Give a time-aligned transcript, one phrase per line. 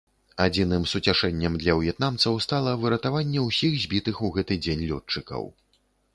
[0.43, 5.49] Адзіным суцяшэннем для в'етнамцаў стала выратаванне ўсіх збітых у гэты дзень лётчыкаў.